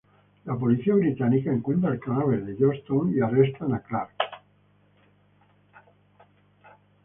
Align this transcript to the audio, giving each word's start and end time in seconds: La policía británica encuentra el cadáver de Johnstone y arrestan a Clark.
La 0.45 0.55
policía 0.57 0.95
británica 0.95 1.51
encuentra 1.51 1.91
el 1.91 1.99
cadáver 1.99 2.43
de 2.43 2.55
Johnstone 2.59 3.15
y 3.15 3.21
arrestan 3.21 3.75
a 3.75 3.81
Clark. 3.83 4.11